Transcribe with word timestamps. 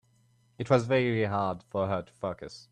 It 0.57 0.67
was 0.67 0.87
very 0.87 1.25
hard 1.25 1.61
for 1.61 1.85
her 1.87 2.01
to 2.01 2.13
focus. 2.13 2.67